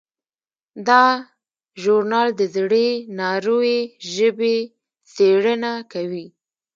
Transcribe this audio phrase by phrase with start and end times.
[0.87, 1.03] دا
[1.81, 2.87] ژورنال د زړې
[3.19, 3.79] ناروېي
[4.13, 4.57] ژبې
[5.13, 6.25] څیړنه کوي.